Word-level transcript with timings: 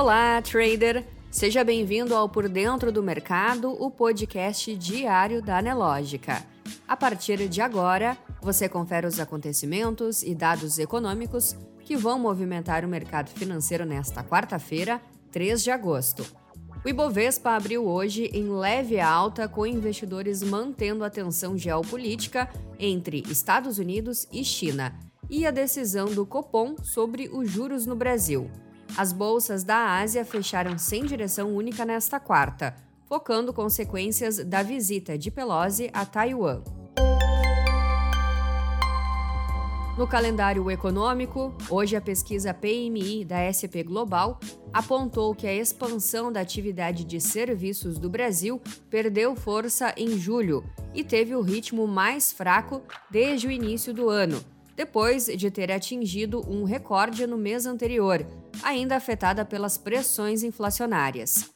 Olá, 0.00 0.40
trader! 0.40 1.04
Seja 1.30 1.62
bem-vindo 1.62 2.16
ao 2.16 2.26
Por 2.26 2.48
Dentro 2.48 2.90
do 2.90 3.02
Mercado, 3.02 3.70
o 3.72 3.90
podcast 3.90 4.74
diário 4.74 5.42
da 5.42 5.58
Anelógica. 5.58 6.42
A 6.88 6.96
partir 6.96 7.50
de 7.50 7.60
agora, 7.60 8.16
você 8.40 8.66
confere 8.66 9.06
os 9.06 9.20
acontecimentos 9.20 10.22
e 10.22 10.34
dados 10.34 10.78
econômicos 10.78 11.54
que 11.84 11.98
vão 11.98 12.18
movimentar 12.18 12.82
o 12.82 12.88
mercado 12.88 13.28
financeiro 13.28 13.84
nesta 13.84 14.24
quarta-feira, 14.24 15.02
3 15.30 15.62
de 15.62 15.70
agosto. 15.70 16.24
O 16.82 16.88
Ibovespa 16.88 17.50
abriu 17.50 17.86
hoje 17.86 18.30
em 18.32 18.48
leve 18.48 18.98
alta, 18.98 19.46
com 19.48 19.66
investidores 19.66 20.42
mantendo 20.42 21.04
a 21.04 21.10
tensão 21.10 21.58
geopolítica 21.58 22.48
entre 22.78 23.22
Estados 23.28 23.78
Unidos 23.78 24.26
e 24.32 24.42
China 24.46 24.98
e 25.28 25.46
a 25.46 25.50
decisão 25.50 26.06
do 26.06 26.24
Copom 26.24 26.74
sobre 26.82 27.28
os 27.28 27.50
juros 27.50 27.84
no 27.84 27.94
Brasil. 27.94 28.50
As 28.96 29.12
bolsas 29.12 29.64
da 29.64 29.98
Ásia 29.98 30.24
fecharam 30.24 30.76
sem 30.76 31.04
direção 31.04 31.54
única 31.54 31.84
nesta 31.84 32.18
quarta, 32.18 32.74
focando 33.06 33.52
consequências 33.52 34.44
da 34.44 34.62
visita 34.62 35.16
de 35.16 35.30
Pelosi 35.30 35.90
a 35.92 36.04
Taiwan. 36.04 36.62
No 39.96 40.06
calendário 40.06 40.70
econômico, 40.70 41.54
hoje 41.68 41.94
a 41.94 42.00
pesquisa 42.00 42.54
PMI 42.54 43.24
da 43.24 43.52
SP 43.52 43.82
Global 43.84 44.40
apontou 44.72 45.34
que 45.34 45.46
a 45.46 45.54
expansão 45.54 46.32
da 46.32 46.40
atividade 46.40 47.04
de 47.04 47.20
serviços 47.20 47.98
do 47.98 48.08
Brasil 48.08 48.60
perdeu 48.88 49.36
força 49.36 49.92
em 49.96 50.18
julho 50.18 50.64
e 50.94 51.04
teve 51.04 51.34
o 51.34 51.42
ritmo 51.42 51.86
mais 51.86 52.32
fraco 52.32 52.82
desde 53.10 53.46
o 53.46 53.50
início 53.50 53.92
do 53.92 54.08
ano, 54.08 54.42
depois 54.80 55.26
de 55.26 55.50
ter 55.50 55.70
atingido 55.70 56.42
um 56.48 56.64
recorde 56.64 57.26
no 57.26 57.36
mês 57.36 57.66
anterior, 57.66 58.26
ainda 58.62 58.96
afetada 58.96 59.44
pelas 59.44 59.76
pressões 59.76 60.42
inflacionárias. 60.42 61.50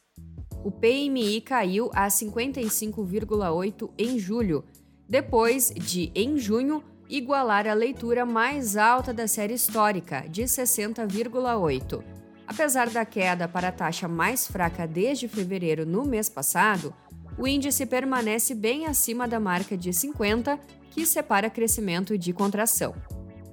O 0.62 0.70
PMI 0.70 1.40
caiu 1.40 1.90
a 1.94 2.06
55,8 2.08 3.90
em 3.96 4.18
julho, 4.18 4.62
depois 5.08 5.72
de, 5.74 6.12
em 6.14 6.36
junho, 6.36 6.84
igualar 7.08 7.66
a 7.66 7.72
leitura 7.72 8.26
mais 8.26 8.76
alta 8.76 9.10
da 9.10 9.26
série 9.26 9.54
histórica, 9.54 10.26
de 10.28 10.42
60,8. 10.42 12.04
Apesar 12.46 12.90
da 12.90 13.06
queda 13.06 13.48
para 13.48 13.68
a 13.68 13.72
taxa 13.72 14.06
mais 14.06 14.46
fraca 14.46 14.86
desde 14.86 15.28
fevereiro 15.28 15.86
no 15.86 16.04
mês 16.04 16.28
passado, 16.28 16.94
o 17.38 17.48
índice 17.48 17.86
permanece 17.86 18.54
bem 18.54 18.84
acima 18.84 19.26
da 19.26 19.40
marca 19.40 19.78
de 19.78 19.94
50, 19.94 20.60
que 20.90 21.06
separa 21.06 21.48
crescimento 21.48 22.18
de 22.18 22.30
contração. 22.34 22.94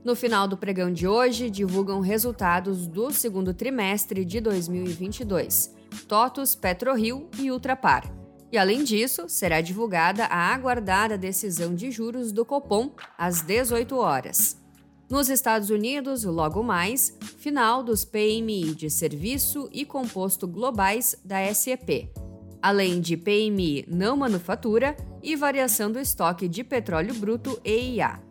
No 0.03 0.15
final 0.15 0.47
do 0.47 0.57
pregão 0.57 0.91
de 0.91 1.07
hoje, 1.07 1.49
divulgam 1.49 1.99
resultados 1.99 2.87
do 2.87 3.11
segundo 3.11 3.53
trimestre 3.53 4.25
de 4.25 4.41
2022, 4.41 5.75
TOTUS, 6.07 6.55
PetroRio 6.55 7.29
e 7.37 7.51
Ultrapar. 7.51 8.11
E 8.51 8.57
além 8.57 8.83
disso, 8.83 9.29
será 9.29 9.61
divulgada 9.61 10.25
a 10.25 10.53
aguardada 10.53 11.17
decisão 11.17 11.75
de 11.75 11.91
juros 11.91 12.31
do 12.31 12.43
Copom 12.43 12.91
às 13.15 13.43
18 13.43 13.95
horas. 13.95 14.59
Nos 15.07 15.29
Estados 15.29 15.69
Unidos, 15.69 16.23
logo 16.23 16.63
mais, 16.63 17.15
final 17.37 17.83
dos 17.83 18.03
PMI 18.03 18.73
de 18.73 18.89
serviço 18.89 19.69
e 19.71 19.85
composto 19.85 20.47
globais 20.47 21.15
da 21.23 21.53
SEP, 21.53 22.11
além 22.59 22.99
de 22.99 23.15
PMI 23.15 23.85
não 23.87 24.17
manufatura 24.17 24.97
e 25.21 25.35
variação 25.35 25.91
do 25.91 25.99
estoque 25.99 26.47
de 26.47 26.63
petróleo 26.63 27.13
bruto 27.13 27.59
EIA. 27.63 28.30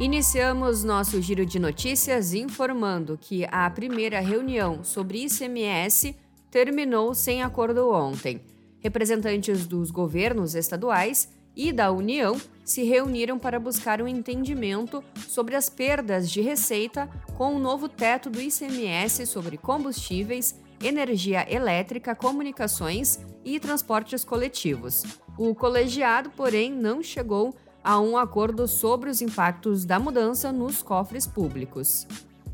Iniciamos 0.00 0.82
nosso 0.82 1.22
giro 1.22 1.46
de 1.46 1.60
notícias 1.60 2.34
informando 2.34 3.16
que 3.16 3.46
a 3.48 3.70
primeira 3.70 4.18
reunião 4.18 4.82
sobre 4.82 5.24
ICMS 5.24 6.16
terminou 6.50 7.14
sem 7.14 7.44
acordo 7.44 7.88
ontem. 7.90 8.40
Representantes 8.80 9.68
dos 9.68 9.92
governos 9.92 10.56
estaduais 10.56 11.28
e 11.54 11.72
da 11.72 11.92
União 11.92 12.36
se 12.64 12.82
reuniram 12.82 13.38
para 13.38 13.60
buscar 13.60 14.02
um 14.02 14.08
entendimento 14.08 15.02
sobre 15.28 15.54
as 15.54 15.68
perdas 15.68 16.28
de 16.28 16.40
receita 16.40 17.08
com 17.36 17.54
o 17.54 17.60
novo 17.60 17.88
teto 17.88 18.28
do 18.28 18.42
ICMS 18.42 19.24
sobre 19.26 19.56
combustíveis, 19.56 20.60
energia 20.82 21.46
elétrica, 21.48 22.16
comunicações 22.16 23.20
e 23.44 23.60
transportes 23.60 24.24
coletivos. 24.24 25.04
O 25.38 25.54
colegiado, 25.54 26.30
porém, 26.30 26.72
não 26.72 27.00
chegou 27.00 27.54
a 27.84 28.00
um 28.00 28.16
acordo 28.16 28.66
sobre 28.66 29.10
os 29.10 29.20
impactos 29.20 29.84
da 29.84 30.00
mudança 30.00 30.50
nos 30.50 30.82
cofres 30.82 31.26
públicos. 31.26 32.06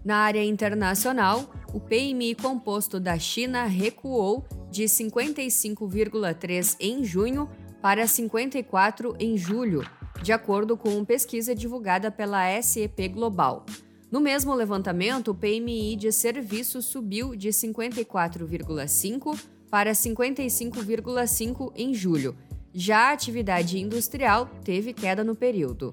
Na 0.05 0.17
área 0.17 0.43
internacional, 0.45 1.49
o 1.73 1.79
PMI 1.79 2.35
composto 2.35 2.99
da 2.99 3.17
China 3.17 3.65
recuou 3.65 4.45
de 4.71 4.85
55,3 4.85 6.77
em 6.81 7.05
junho 7.05 7.49
para 7.81 8.07
54 8.07 9.15
em 9.21 9.37
julho, 9.37 9.87
de 10.23 10.33
acordo 10.33 10.77
com 10.77 11.05
pesquisa 11.05 11.55
divulgada 11.55 12.11
pela 12.11 12.61
SEP 12.61 13.09
Global. 13.09 13.65
No 14.11 14.21
mesmo 14.21 14.53
levantamento, 14.55 15.29
o 15.29 15.35
PMI 15.35 15.95
de 15.95 16.11
serviços 16.11 16.87
subiu 16.87 17.37
de 17.37 17.51
54,5 17.51 19.39
para 19.71 19.93
55,5 19.93 21.73
em 21.77 21.95
julho. 21.95 22.37
Já 22.73 23.09
a 23.09 23.13
atividade 23.13 23.79
industrial 23.79 24.49
teve 24.65 24.93
queda 24.93 25.25
no 25.25 25.35
período. 25.35 25.93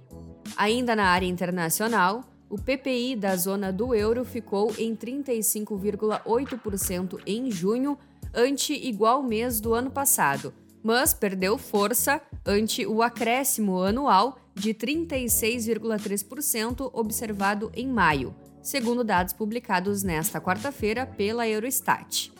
Ainda 0.56 0.96
na 0.96 1.06
área 1.06 1.26
internacional, 1.26 2.24
o 2.50 2.56
PPI 2.56 3.16
da 3.16 3.36
zona 3.36 3.74
do 3.74 3.94
euro 3.94 4.24
ficou 4.24 4.74
em 4.78 4.96
35,8% 4.96 7.20
em 7.26 7.52
junho, 7.52 7.98
ante 8.34 8.72
igual 8.74 9.22
mês 9.24 9.60
do 9.60 9.74
ano 9.74 9.92
passado, 9.92 10.54
mas 10.84 11.14
perdeu 11.14 11.58
força 11.58 12.22
ante 12.46 12.86
o 12.86 13.02
acréscimo 13.02 13.82
anual 13.82 14.38
de 14.54 14.74
36,3% 14.74 16.90
observado 16.94 17.70
em 17.74 17.88
maio, 17.88 18.34
segundo 18.62 19.04
dados 19.04 19.34
publicados 19.34 20.04
nesta 20.04 20.40
quarta-feira 20.40 21.06
pela 21.06 21.46
Eurostat. 21.48 22.32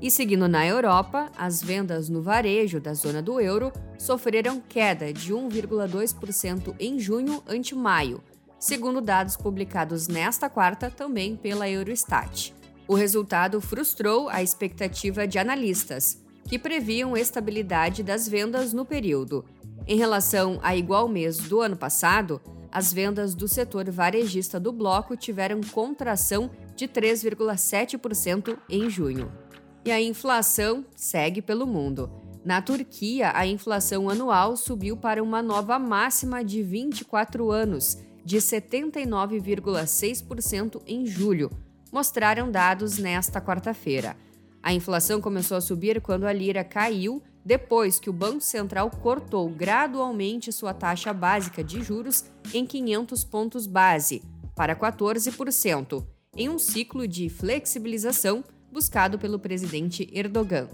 E 0.00 0.10
seguindo 0.10 0.48
na 0.48 0.66
Europa, 0.66 1.30
as 1.36 1.62
vendas 1.62 2.08
no 2.08 2.22
varejo 2.22 2.80
da 2.80 2.94
zona 2.94 3.22
do 3.22 3.40
euro 3.40 3.72
sofreram 3.98 4.60
queda 4.60 5.12
de 5.12 5.32
1,2% 5.32 6.74
em 6.78 6.98
junho 6.98 7.42
ante 7.46 7.74
maio, 7.74 8.22
segundo 8.58 9.00
dados 9.00 9.36
publicados 9.36 10.08
nesta 10.08 10.48
quarta 10.48 10.90
também 10.90 11.36
pela 11.36 11.68
Eurostat. 11.68 12.54
O 12.86 12.94
resultado 12.94 13.60
frustrou 13.60 14.28
a 14.28 14.42
expectativa 14.42 15.26
de 15.26 15.38
analistas, 15.38 16.22
que 16.48 16.58
previam 16.58 17.16
estabilidade 17.16 18.02
das 18.02 18.28
vendas 18.28 18.72
no 18.72 18.84
período. 18.84 19.44
Em 19.86 19.96
relação 19.96 20.58
a 20.62 20.76
igual 20.76 21.08
mês 21.08 21.38
do 21.38 21.60
ano 21.60 21.76
passado, 21.76 22.40
as 22.70 22.92
vendas 22.92 23.34
do 23.34 23.46
setor 23.46 23.90
varejista 23.90 24.58
do 24.58 24.72
bloco 24.72 25.16
tiveram 25.16 25.60
contração 25.62 26.50
de 26.74 26.88
3,7% 26.88 28.58
em 28.68 28.90
junho. 28.90 29.43
E 29.84 29.92
a 29.92 30.00
inflação 30.00 30.86
segue 30.96 31.42
pelo 31.42 31.66
mundo. 31.66 32.10
Na 32.42 32.62
Turquia, 32.62 33.32
a 33.34 33.46
inflação 33.46 34.08
anual 34.08 34.56
subiu 34.56 34.96
para 34.96 35.22
uma 35.22 35.42
nova 35.42 35.78
máxima 35.78 36.42
de 36.42 36.62
24 36.62 37.50
anos 37.50 37.98
de 38.24 38.38
79,6% 38.38 40.80
em 40.86 41.04
julho, 41.04 41.50
mostraram 41.92 42.50
dados 42.50 42.96
nesta 42.96 43.42
quarta-feira. 43.42 44.16
A 44.62 44.72
inflação 44.72 45.20
começou 45.20 45.58
a 45.58 45.60
subir 45.60 46.00
quando 46.00 46.24
a 46.24 46.32
lira 46.32 46.64
caiu 46.64 47.22
depois 47.44 48.00
que 48.00 48.08
o 48.08 48.14
Banco 48.14 48.40
Central 48.40 48.90
cortou 48.90 49.50
gradualmente 49.50 50.50
sua 50.50 50.72
taxa 50.72 51.12
básica 51.12 51.62
de 51.62 51.82
juros 51.82 52.24
em 52.54 52.64
500 52.64 53.22
pontos 53.24 53.66
base 53.66 54.22
para 54.56 54.74
14%, 54.74 56.06
em 56.34 56.48
um 56.48 56.58
ciclo 56.58 57.06
de 57.06 57.28
flexibilização 57.28 58.42
buscado 58.74 59.18
pelo 59.18 59.38
presidente 59.38 60.06
Erdogan. 60.12 60.68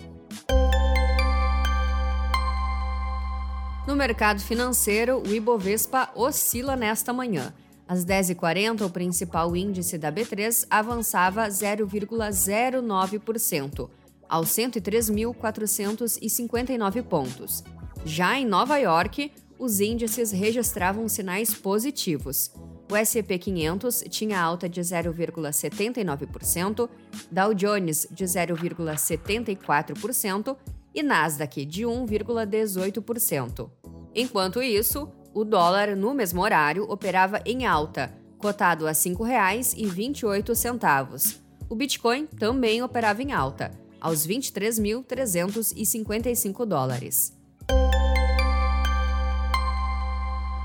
No 3.87 3.95
mercado 3.95 4.41
financeiro, 4.41 5.23
o 5.23 5.35
Ibovespa 5.35 6.11
oscila 6.15 6.75
nesta 6.75 7.13
manhã. 7.13 7.53
Às 7.87 8.07
10h40, 8.07 8.87
o 8.87 8.91
principal 8.91 9.55
índice 9.55 9.99
da 9.99 10.11
B3 10.11 10.67
avançava 10.71 11.47
0,09%, 11.49 13.91
aos 14.29 14.49
103.459 14.49 17.03
pontos. 17.03 17.63
Já 18.05 18.39
em 18.39 18.47
Nova 18.47 18.79
York, 18.79 19.31
os 19.59 19.81
índices 19.81 20.33
registravam 20.33 21.07
sinais 21.07 21.53
positivos. 21.53 22.51
O 22.91 22.97
S&P 22.97 23.39
500 23.39 24.05
tinha 24.11 24.41
alta 24.41 24.69
de 24.69 24.81
0,79%, 24.81 26.91
Dow 27.31 27.55
Jones 27.55 28.09
de 28.11 28.25
0,74% 28.25 30.57
e 30.93 31.01
Nasdaq 31.01 31.65
de 31.65 31.85
1,18%. 31.85 33.71
Enquanto 34.13 34.61
isso, 34.61 35.09
o 35.33 35.45
dólar 35.45 35.95
no 35.95 36.13
mesmo 36.13 36.43
horário 36.43 36.83
operava 36.91 37.41
em 37.47 37.65
alta, 37.65 38.13
cotado 38.37 38.89
a 38.89 38.91
R$ 38.91 38.97
5,28. 38.97 41.39
O 41.69 41.77
Bitcoin 41.77 42.27
também 42.27 42.83
operava 42.83 43.23
em 43.23 43.31
alta, 43.31 43.71
aos 44.01 44.27
23.355 44.27 46.67
dólares. 46.67 47.39